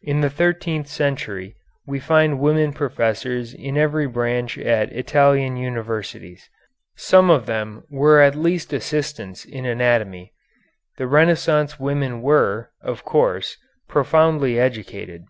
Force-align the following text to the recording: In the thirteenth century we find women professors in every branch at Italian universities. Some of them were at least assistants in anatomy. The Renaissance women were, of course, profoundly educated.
In 0.00 0.20
the 0.20 0.30
thirteenth 0.30 0.86
century 0.86 1.56
we 1.88 1.98
find 1.98 2.38
women 2.38 2.72
professors 2.72 3.52
in 3.52 3.76
every 3.76 4.06
branch 4.06 4.56
at 4.58 4.92
Italian 4.92 5.56
universities. 5.56 6.48
Some 6.94 7.30
of 7.30 7.46
them 7.46 7.82
were 7.90 8.20
at 8.20 8.36
least 8.36 8.72
assistants 8.72 9.44
in 9.44 9.66
anatomy. 9.66 10.32
The 10.98 11.08
Renaissance 11.08 11.80
women 11.80 12.22
were, 12.22 12.70
of 12.80 13.04
course, 13.04 13.56
profoundly 13.88 14.56
educated. 14.56 15.24